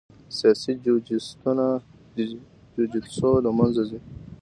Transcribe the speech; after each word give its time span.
سیاسي 0.37 0.71
جوجیتسو 2.73 3.29
له 3.45 3.51
منځه 3.57 3.83
ځي. 3.89 3.99